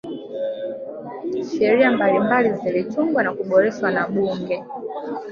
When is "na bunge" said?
3.91-4.63